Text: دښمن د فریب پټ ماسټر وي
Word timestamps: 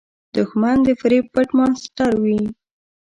دښمن 0.35 0.77
د 0.87 0.89
فریب 0.99 1.25
پټ 1.33 1.47
ماسټر 1.57 2.11
وي 2.23 2.41